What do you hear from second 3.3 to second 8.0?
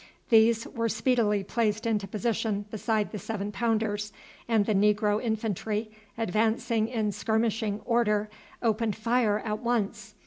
pounders, and the negro infantry, advancing in skirmishing